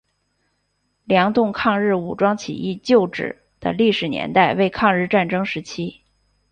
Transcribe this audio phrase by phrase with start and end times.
[1.05, 6.01] 良垌抗日武装起义旧址的历史年代为抗日战争时期。